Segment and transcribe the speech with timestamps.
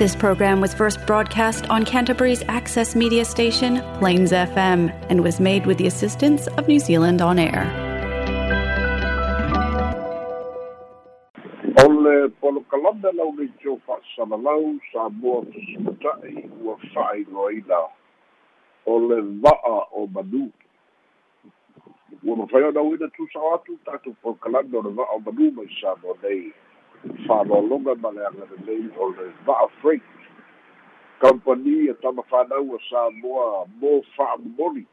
[0.00, 5.66] This program was first broadcast on Canterbury's access media station, Plains FM, and was made
[5.66, 7.68] with the assistance of New Zealand On Air.
[11.76, 17.82] o le polokalame lau le tio fa'asalalau sa moa fesumata'i ua fa'ailoaina
[18.86, 20.48] o le va'a o manu.
[22.24, 25.92] Ua mafai ona uina tusao atu tatou polokalame o le va'a o manu mai sa
[26.00, 26.52] moa nei
[27.00, 30.02] fa'aloaloga ma le agalelei o le va'a freight
[31.20, 34.84] company e tama fānaua sa moa mo fa'amomoli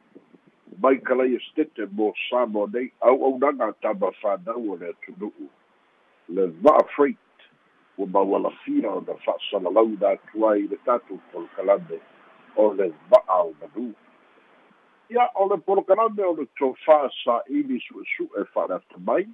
[0.79, 5.49] mai kalaia stete mo sa moa nei au'aunaga tama fānaua le atunu'u
[6.29, 7.47] le va'a freight
[7.97, 11.99] ua maualafia ona fa'asalalau na atu ai le tatou polokalame
[12.55, 13.91] o le va'a o manu
[15.09, 19.27] ia o le polokalame o le tofā sa'ili su'esu'e fa'aleata mai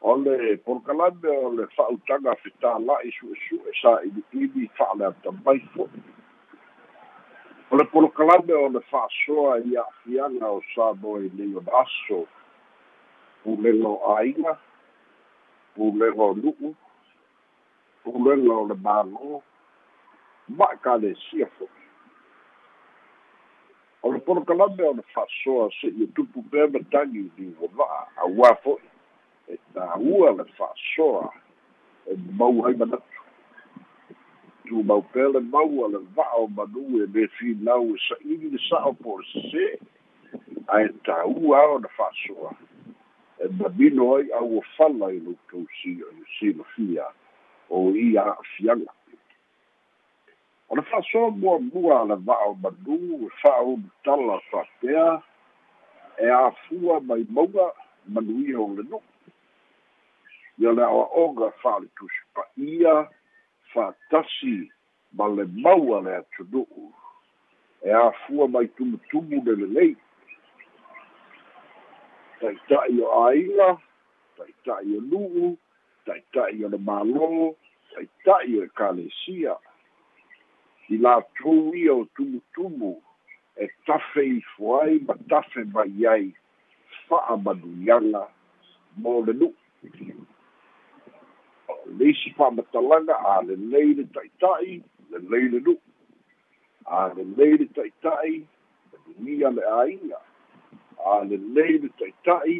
[0.00, 6.02] o le polokalame o le fa'autaga fetāla'i su'esu'e sa'ili'ili fa'aleata mai fo'i
[7.70, 12.26] o le polokalame o le fa'asoa i a'afiaga o sa moe nei ona aso
[13.44, 14.56] pulega o āiga
[15.74, 16.74] pulega o nu'u
[18.04, 19.40] pulega o le mālō
[20.58, 21.86] ma'akalesia fo'i
[24.02, 27.24] o le polokalame o le fa'asoa se'i e tupu pea matagi
[27.80, 28.95] va'a auā fo'i
[29.96, 31.30] e tāua le fa'asoa
[32.06, 33.20] e mau ai manatu.
[34.64, 34.82] Le
[35.40, 39.18] mau a le va'a o manu e lē finau e sa'ili le sa'o po o
[39.18, 39.78] le sesē
[40.68, 42.52] ae tāua ao le fa'asoa
[43.40, 45.66] e mamino ai auafala i loutou
[46.38, 47.06] silofia
[47.70, 48.92] o ia a'afiaga
[50.68, 55.22] o le fa'asoa muamua a le va'a o manu e fa'aunutala fa'apea
[56.18, 57.70] e afua mai mauga
[58.08, 59.15] manuia o le nu'u
[60.58, 62.94] ia le aʻoaʻoga fa'aletusi pa'ia
[63.72, 64.70] fa'atasi
[65.12, 66.92] ma le maua le atunu'u
[67.82, 69.96] e afua mai tumutumu le lelei.
[72.40, 73.68] Ta'ita'i o āiga
[74.36, 75.56] taʻitaʻi o nu'u
[76.06, 77.28] taʻitaʻi o le mālō
[77.92, 79.56] taʻitaʻi o ekalesia.
[80.88, 82.94] I latou ia o tumutumu
[83.60, 86.32] e tafe ifo ai ma tafe mai ai
[87.08, 88.24] fa'amanuiaga
[88.96, 89.54] mo le nu'u.
[91.98, 95.78] Le isi fa'amatalaga a lelei le ta'ita'i lelei le nu'u
[96.84, 98.46] a lelei le ta'ita'i
[99.06, 100.20] manuia le āiga
[101.04, 102.58] a lelei le ta'ita'i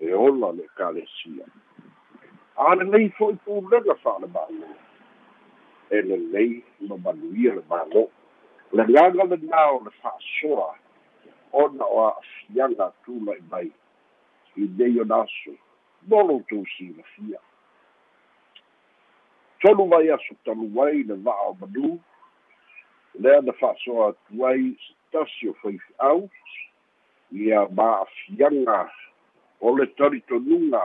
[0.00, 1.46] e ola le ekalesia
[2.56, 4.70] a lelei fo'i pulega fa'alemālō
[5.90, 8.04] e lelei ma manuia le mālō
[8.72, 10.70] le gaga lenā o le fa'asoa
[11.52, 13.70] ona o a'afiaga tula'i mai.
[14.56, 15.54] I nei ona aso
[16.08, 17.40] mo loutou silafia
[19.60, 21.98] tolu mai aso talu ai le va'a o manu.
[23.18, 26.30] Lea na fa'asoa atu ai se tasi o faifi'au
[27.32, 28.90] ia ma'afiaga
[29.60, 30.82] o le talitonuga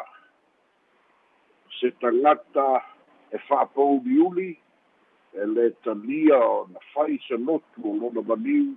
[1.80, 2.82] se tagata
[3.32, 4.58] e fa'apouliuli
[5.34, 8.76] e le talia o na fai se lotu o lona maniu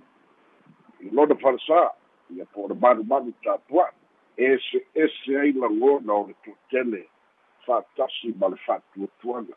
[1.01, 1.81] i lona falasā
[2.35, 3.93] ia po o le manumanu tapua'i
[4.37, 7.07] ese ese ai lagona o le tuatele
[7.65, 9.55] fa'atasi ma le fa'atuatuaga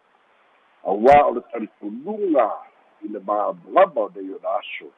[0.84, 2.48] auā o le talitonuga
[3.04, 4.88] i le māmalama o nei ona aso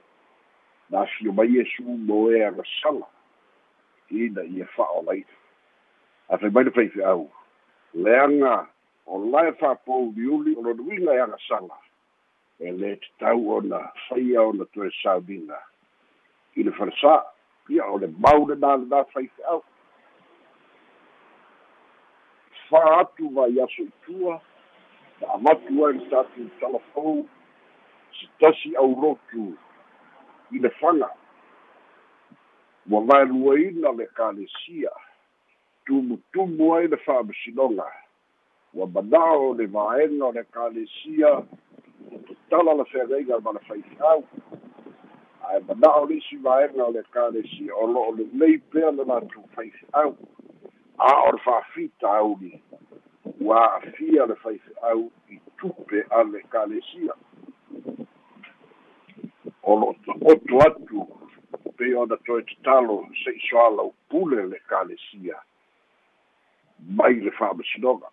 [0.91, 3.07] na afio mai iesu mo e agasala
[4.11, 5.37] ina ia fa'aolaina
[6.29, 7.27] afai mai le faife'au
[7.95, 8.67] leaga
[9.07, 11.79] o lae fa'apouliuli o lona uiga e agasala
[12.61, 15.59] e lē tatau ona faia ona toe sauniga
[16.57, 17.19] i le falasā
[17.69, 19.63] ia o le mau lenā lenā faife'au
[22.71, 24.41] fā atu vai aso itua
[25.23, 27.27] na amatu ai le tatou talafou
[28.19, 29.57] se tasi aulotu
[30.51, 31.11] i le faga
[32.91, 34.91] ua vaeluaina le kalesia
[35.85, 37.87] tumutumu ai le fa'amasinoga
[38.75, 41.43] ua manao le vaega o le kalesia
[42.51, 44.25] tala la feagaiga ma le faifeau
[45.49, 50.17] ae mana'o le isi vaega o le kalesia o lo'o lelei pea le latou faife'au
[50.99, 52.63] a o le fa'afita auli
[53.45, 57.15] ua a'afia le faife'au i tupe a le kalesia
[59.63, 61.07] o lo'o ta'oto atu
[61.77, 65.39] pe ona toe tatalo se'i soala upule le kalesia
[66.99, 68.09] mai le fa'amasinoga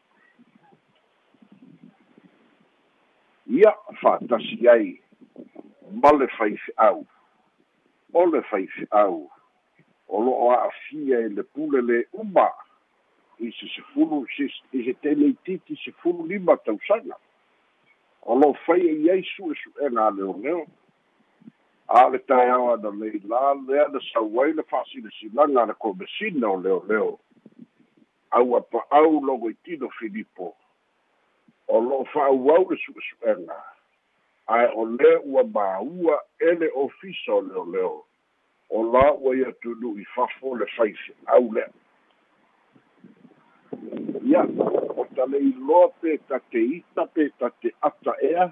[3.47, 5.01] ia fa'atasi ai
[6.01, 7.05] ma le faife'au
[8.13, 9.29] o le faife'au
[10.07, 12.49] o lo'o a'afia e le pule le uma
[13.39, 14.25] i se sefulu
[14.73, 17.15] i se teleititi sefulu lima tausaga.
[18.21, 20.65] O lo fai e iai suʻesuʻega a leoleo
[21.87, 27.19] a le taeao ana leila lea na sauai le fa'asilasilaga le komesina o leoleo
[28.31, 30.55] aua pa'au logo i tino filipo.
[31.67, 33.57] O lo'o fa'auau le su'esu'ega
[34.49, 38.03] ae o lē ua māua ele ofisa o leoleo
[38.69, 41.69] o la ua ia tunu'i fafo le faife'au lea
[44.29, 44.41] ia
[44.97, 45.89] o taleiloa
[46.27, 48.51] tate ata ea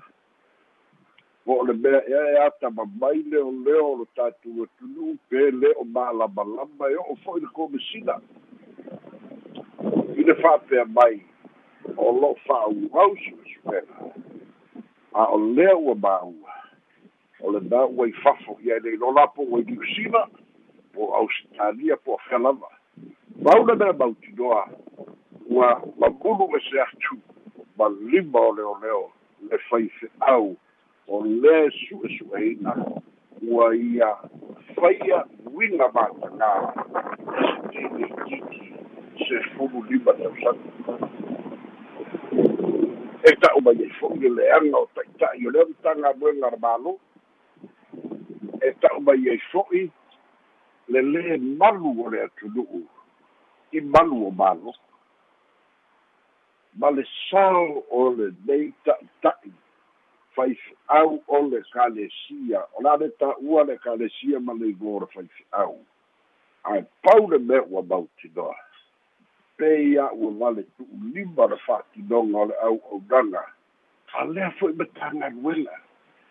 [1.45, 5.83] o le mea ea e ata mamai leoleo o lo tatou atunu'u pe lē o
[5.85, 8.15] malamalama e o'o fo'i le komesina
[10.15, 11.21] i le fa'apea mai
[11.95, 13.95] o lo'o fa'auau su'esu'ega
[15.13, 16.57] a o lea ua māua
[17.39, 18.57] o lenā ua i fafo.
[18.65, 20.27] Ia nei lo lapo ua i niusila
[20.93, 22.69] po ausitalia po afea lava
[23.41, 24.67] mauna mea mautinoa
[25.49, 27.17] ua mamulu me se atu
[27.77, 29.11] ma lima o leoleo
[29.49, 30.55] le faife'au
[31.07, 32.75] o lea su'esu'eina
[33.41, 34.09] ua ia
[34.75, 35.23] faia
[35.53, 36.51] uiga matagā
[37.71, 38.73] tini titi
[39.27, 40.97] se fulu lima tausaga
[43.23, 46.97] e ta'u mai ai fo'i le leaga o ta'ita'i o lea mataga luega le mālo
[48.61, 49.87] e ta'u mai ai fo'i
[50.87, 52.81] le lē malu o le atunu'u
[53.71, 54.73] i malu o mālo
[56.77, 59.51] ma le sao o le nei ta'ita'i
[60.35, 62.61] faife'au o le kalesia.
[62.77, 65.77] O la le ta'ua le kalesia ma le igō le faife'au
[66.71, 68.55] ae pau le mea ua mautinoa.
[69.57, 73.45] Pe ia ua vale tu'ulima le fa'atinoga o le au'aunaga
[74.17, 75.75] a lea fo'i ma tagaluega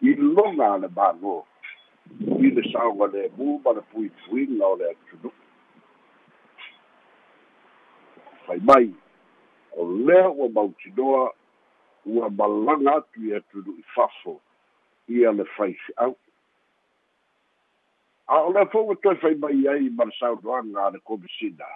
[0.02, 1.34] i loga a le mālō
[2.46, 5.32] i le saoga lemu ma le puipuiga o le atunu'u
[8.46, 8.88] fai mai
[9.76, 11.32] o lea ua mautinoa
[12.06, 14.40] ua malaga atu i atunu'u i fafo
[15.08, 16.16] ia le faife'au
[18.26, 21.66] a o lea fo'i ua toe fai mai ai ma le saunoaga a le komisina.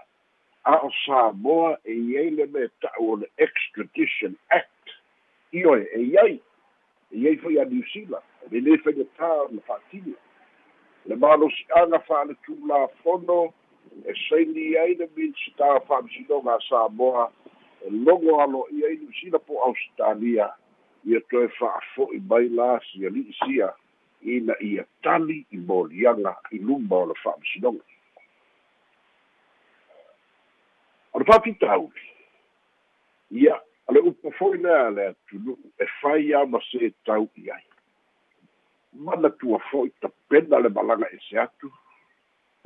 [0.64, 4.94] A o Samoa e iai le me ta'u o le extradition act.
[5.52, 6.41] I oe e iai
[7.12, 8.26] e iai foi a New Zealand.
[8.50, 10.17] Le lē faigatā na fa'atili
[11.06, 13.41] le malosi'aga fa'aletulafono
[14.05, 17.31] e saini ai le minisita fa'amisinoga a Samoa
[17.85, 20.50] e logo alo'i ai New Zealand po Australia
[21.05, 23.73] ia toe fa'afo'i mai la sia li'isia
[24.23, 27.85] ina ia tali i moliaga i luma o le fa'amisinoga
[31.12, 32.06] o le fa'apitauli
[33.31, 33.56] ia
[33.91, 37.65] a le upu fo'i lea le atunu'u e fai a ma se tau'i ai.
[38.93, 41.71] Mana tua fo'i tapena le malaga ese atu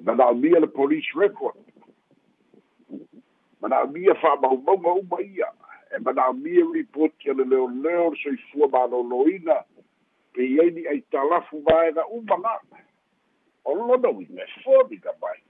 [0.02, 1.56] mana'amia le police record
[3.64, 5.48] mana'amia fa'amaumauga uma ia.
[5.96, 9.64] E mana'amia ripoti a le leoleo le soifua malōlōina
[10.34, 12.60] pe iai ni ai talafu vaega uma la
[13.64, 15.40] o lona uiga e foliga mai.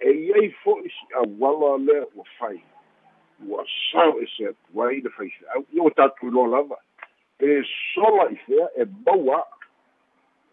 [0.00, 2.62] E iai fo'i si auala lea ua fai.
[3.46, 6.78] Ua sao e se atu ai le faife'au ia ua tatou iloa lava.
[7.38, 7.62] Pe
[7.92, 9.44] sola i fea e maua.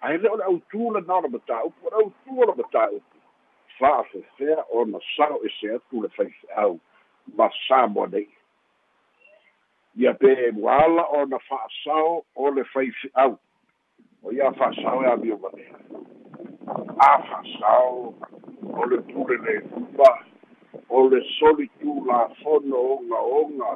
[0.01, 3.08] Ae le o le autū lana le matāupu o le autū o le matāupu
[3.79, 6.79] fa'afefea ona sao e se atu le faife'au
[7.37, 8.07] ma samoa.
[8.07, 8.27] Nei
[9.95, 13.37] ia pe ua ala ona fa'asao o le faife'au
[14.23, 15.75] o ia fa'asao e amio manea
[16.99, 18.13] a fa'asao
[18.63, 20.11] o le pule le luma
[20.89, 23.71] o le soli tulafono ogaoga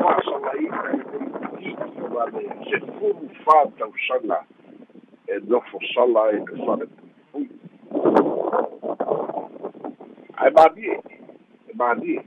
[0.00, 4.44] fa'asalaina e leitiki ma le se fulu fatausaga
[5.26, 6.99] e nofo sala e le fale
[9.10, 9.50] pui
[10.36, 11.00] ae manie
[11.68, 12.22] e manie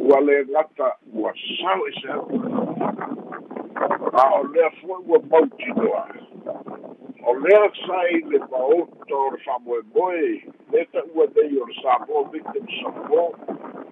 [0.00, 1.32] ua le gata ua
[1.62, 2.36] sao e se atu
[4.12, 6.08] a o lea foi ua mautinoa
[7.26, 12.66] o lea sai le maoto o le fa'amoemoe le ta'ua nei o le samoa victim
[12.80, 13.36] support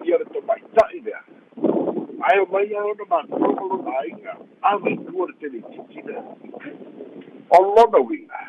[0.03, 1.21] ia le tomaita'i lea.
[2.21, 6.23] Ae o mai a ona matogo lona aiga aveitua le teleititi lea
[7.49, 8.39] o lona uiga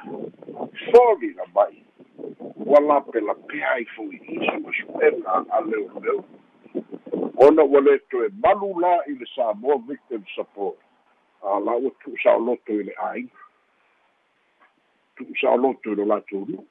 [0.91, 1.86] foliga mai
[2.67, 6.25] ua lapelapea ai fo'i isu'esu'ega a leoleo
[7.37, 10.79] ona ua le toe malu la i le samoa victim support.
[11.43, 13.43] A la ua tu'usa'oloto i le āiga
[15.17, 16.65] tu'usa'oloto i lo latou nu'u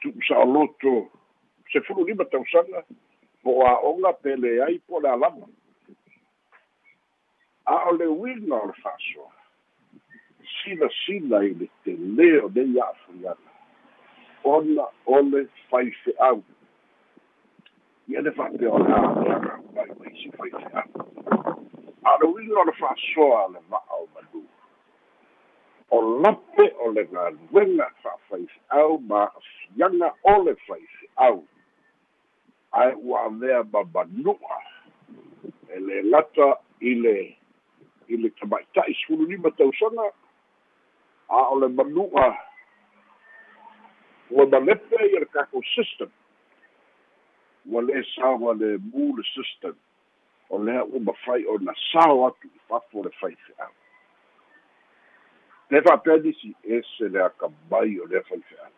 [0.00, 0.94] tu'usa'oloto
[1.72, 2.84] se fulu lima tausaga
[3.42, 5.48] po o a'oga pele ai po le alama.
[7.64, 9.32] A o le uiga o le fa'asoa
[10.60, 13.53] silasila i le telē o nei a'afuiana
[14.44, 16.42] ona o le faife'au
[18.08, 19.88] ia le le a'apeaga mai
[20.36, 20.84] faife'au
[22.04, 24.44] a'alauiga o le fa'asoa le va'a o manu
[25.90, 31.44] o lape o le galuega fa'afaife'au ma afiaga o le faife'au
[32.72, 34.58] ae ua avea mamanu'a
[35.74, 37.36] e le gata i le
[38.08, 40.12] i le tama'ita'i sefululima tausaga
[41.28, 42.53] a o le manu'a
[44.30, 46.10] ua malepe ia le kako system.
[47.66, 49.74] Ua le saoa le mu le system
[50.50, 53.72] o lea ua mafai ona sao atu i fafo le faife'au
[55.70, 58.72] le fa'apea nisi ese le akamai o lea faife'au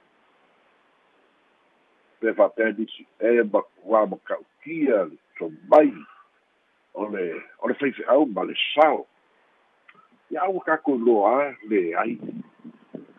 [2.22, 5.92] le fa'apea nisi e makuā maka'ukia le tomai
[6.94, 9.06] o le o le faife'au ma le sao
[10.30, 12.18] ia ua kakoiloa leai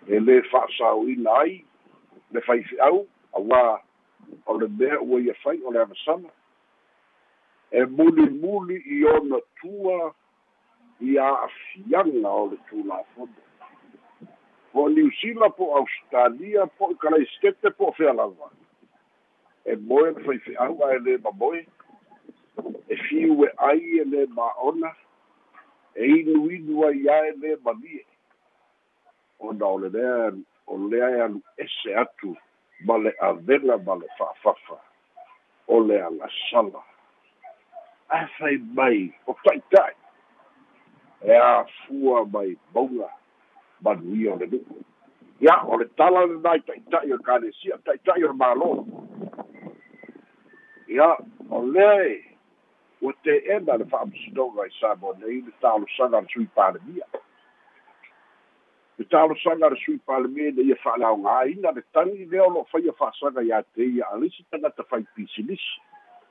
[0.07, 1.63] e lē fa'asāuina ai
[2.31, 3.05] le faife'au
[3.39, 3.79] auā
[4.45, 6.29] o le mea ua ia fai o le avasana
[7.71, 10.13] e mulimuli i ona tua
[10.99, 13.47] i a'afiaga o le tulafono
[14.71, 18.51] po niusila po australia po i kalaistete po fealava
[19.65, 21.63] e moe le faife'au ae lē mamoe
[22.87, 24.91] e fiu e ai e lē ma'ona
[25.95, 28.03] e inuinu ai ae lē malie
[29.39, 30.31] ona o le lea
[30.67, 32.35] o lea e alu ese atu
[32.85, 34.77] ma le avega ma le fa'afafa
[35.67, 36.81] o le agasala
[38.09, 39.95] ae fai mai o ta'ita'i
[41.21, 43.09] e afua mai mauga
[43.81, 44.83] manuia o le nu'u
[45.39, 48.71] ia o le tala lenā i ta'ita'i o kalesia ta'ita'i o le mālō
[50.87, 51.09] ia
[51.49, 52.15] o lea e
[53.01, 57.05] ua te'ena le fa'amasinoga i sa mo nei le talosaga le sui palemia
[58.97, 63.43] le talosaga le sui palemia na ia fa'alaogāina le tagi lea o lo'o faia fa'asaga
[63.45, 64.07] iā te ia.
[64.09, 65.77] A leisi tagata fai pisilisi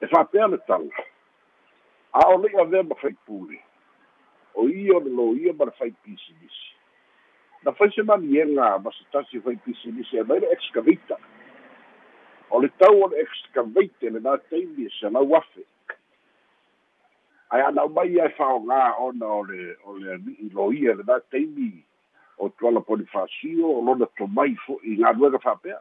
[0.03, 1.07] e fa'apea le tala
[2.13, 3.61] a o le'i avea ma faipule
[4.55, 6.75] o ia o le lo ia ma le fai pisilisi
[7.63, 11.23] na fai se maniega ma se tasi fai pisilisi e mai le excavator.
[12.51, 15.63] O le tau o le excavator lenā taimi e salau afe.
[17.55, 21.71] Ae anau mai ae fa'aogā ona o le o le ali'i loia lenā taimi
[22.39, 25.81] o tuala polifasio o lona tomai fo'i galuega fa'apea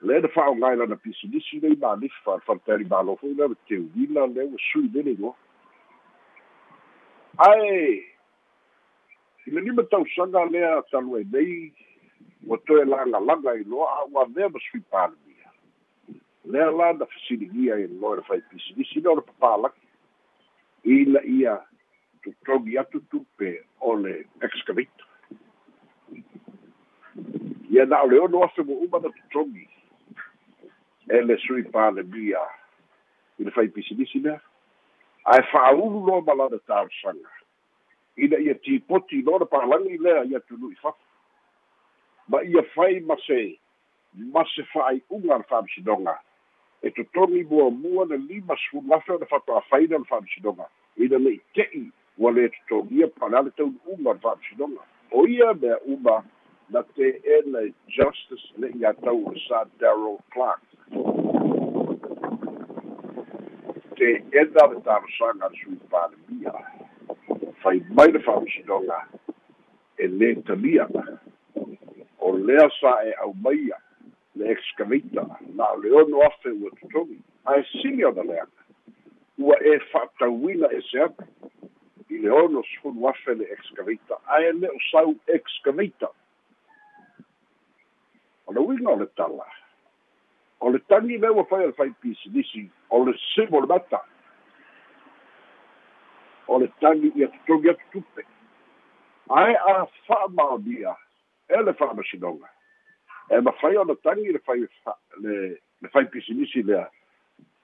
[0.00, 4.46] le na fa'aogā i lana pisilisi lei malifa le faletali malo fo'i le teuila le
[4.46, 5.34] ua sui lele igoa
[7.48, 8.04] ae!
[9.46, 11.72] I le lima tausaga lea talu ai nei
[12.46, 15.50] ua toe lagalaga i loa a ua avea ma sui palemia
[16.44, 19.86] lea la na fasiligia i loa le fai pisilisi le papalaki
[20.84, 21.58] ina ia
[22.22, 25.07] totogi atu tupe o le excavator
[27.70, 29.68] ia na o le ono afe mo uma na totogi
[31.08, 32.40] e le sui palemia
[33.38, 34.40] i le faipisilisi lea
[35.24, 37.30] ae fa'aulu loa ma lana talosaga
[38.16, 41.04] ina ia tipoti le palagi lea ia tunu'i fafa
[42.28, 43.58] ma ia fai ma se
[44.14, 46.18] ma se fa'ai'uga le fa'amasinoga
[46.82, 51.92] e totogi muamua le lima sefulu afe o le fato'afaina le fa'amasinoga ina le'i te'i
[52.18, 56.24] ua lē totogia palale taunu'uga o le fa'amasinoga o ia mea uma
[56.70, 60.62] na te'ena justice le'i atau o le sa darrell clark
[63.98, 66.52] le talosaga le sui palemia
[67.62, 69.00] fai mai le fa'amasinoga
[69.98, 70.86] e lē talia.
[72.20, 73.78] O lea sa e aumaia
[74.36, 78.62] le excavator na o le ono afe ua totogi ae sili ona leaga
[79.38, 81.24] ua e fa'atauina ese atu
[82.10, 86.14] i le ono sefulu afe le excavator ae le o sau excavator
[88.48, 89.44] o le uiga o le tala
[90.60, 94.00] o le tagi lea ua fai o le fai pisilisi o le simo le mata
[96.46, 98.24] o le tagi ia totogi atu tupe
[99.28, 100.96] ae a fa'amaonia
[101.48, 102.48] e le fa'amasinoga
[103.28, 104.64] e mafai ona tagi le fai
[105.20, 106.88] le le fai pisinisi lea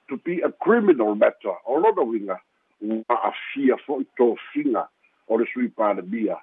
[0.09, 2.41] to be a criminal matter o lona uiga
[2.81, 4.89] ua afia fo'i tofiga
[5.29, 6.37] o le sui palemia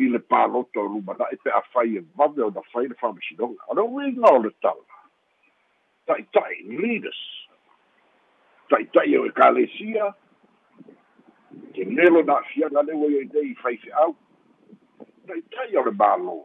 [0.00, 4.32] i le paloto lumana'i pe afai e vave ona fai le fa'amasinoga o le uiga
[4.32, 4.98] o le tala.
[6.06, 7.20] Ta'ita'i leaders.
[8.70, 10.14] Ta'ita'i o ekalesia
[11.74, 14.14] ke lelo na afiaga le ua iai nei faife'au
[15.26, 16.38] ta'ita'i o le mālō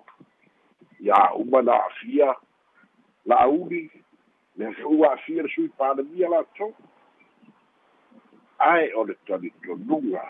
[1.05, 2.33] ia uma na afia
[3.25, 3.83] la'auli
[4.57, 6.73] le ua afia le sui palemia latou
[8.59, 10.23] ae o le talitonuga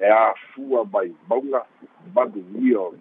[0.00, 1.66] e afua mai mauga
[2.14, 2.94] maduia o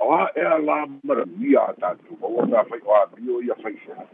[0.00, 4.06] o a e a la manuia a tatou aua ga fai o abio ia faisea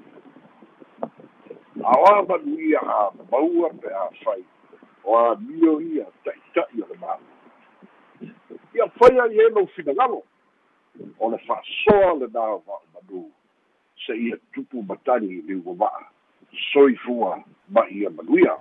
[1.84, 4.44] aoa manuia a maua pe a fai
[5.04, 7.20] o abio ia ta'ita'i o le mau
[8.74, 10.22] ia fai ai e lou finagalo
[11.18, 13.24] o le fa'asoa lenā va'u manū
[14.06, 16.06] se ia tupu matani i liu vava'a
[16.72, 18.56] soifua ma ia manuia